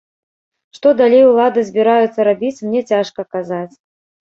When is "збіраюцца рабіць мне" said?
1.69-2.85